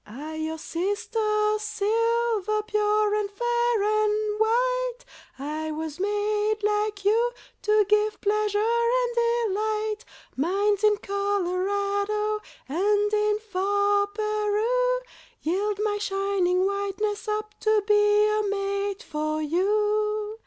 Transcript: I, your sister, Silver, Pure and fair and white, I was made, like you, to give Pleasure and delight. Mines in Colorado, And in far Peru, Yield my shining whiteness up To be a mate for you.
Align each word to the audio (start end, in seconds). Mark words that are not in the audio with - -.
I, 0.07 0.33
your 0.33 0.57
sister, 0.57 1.59
Silver, 1.59 2.63
Pure 2.63 3.13
and 3.13 3.29
fair 3.29 3.83
and 3.83 4.39
white, 4.39 5.05
I 5.37 5.69
was 5.69 5.99
made, 5.99 6.57
like 6.63 7.05
you, 7.05 7.31
to 7.61 7.85
give 7.87 8.19
Pleasure 8.19 8.57
and 8.57 9.15
delight. 9.15 9.97
Mines 10.35 10.83
in 10.83 10.97
Colorado, 10.97 12.39
And 12.67 13.13
in 13.13 13.37
far 13.41 14.07
Peru, 14.07 15.01
Yield 15.43 15.79
my 15.83 15.99
shining 15.99 16.65
whiteness 16.65 17.27
up 17.27 17.59
To 17.59 17.83
be 17.87 17.93
a 18.27 18.41
mate 18.49 19.03
for 19.03 19.39
you. 19.39 20.39